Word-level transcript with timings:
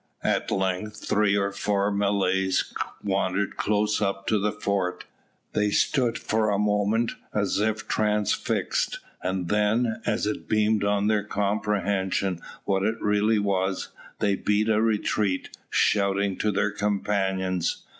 At 0.23 0.49
length 0.49 1.07
three 1.07 1.37
or 1.37 1.51
four 1.51 1.91
Malays 1.91 2.73
wandered 3.03 3.55
close 3.55 4.01
up 4.01 4.25
to 4.29 4.39
the 4.39 4.51
fort. 4.51 5.03
They 5.53 5.69
stood 5.69 6.17
for 6.17 6.49
a 6.49 6.57
moment 6.57 7.11
as 7.35 7.59
if 7.59 7.87
transfixed, 7.87 8.99
and 9.21 9.47
then, 9.47 10.01
as 10.07 10.25
it 10.25 10.49
beamed 10.49 10.83
on 10.83 11.05
their 11.05 11.23
comprehension 11.23 12.41
what 12.65 12.81
it 12.81 12.99
really 12.99 13.37
was, 13.37 13.89
they 14.17 14.33
beat 14.35 14.69
a 14.69 14.81
retreat, 14.81 15.55
shouting 15.69 16.35
to 16.37 16.51
their 16.51 16.71
companions. 16.71 17.85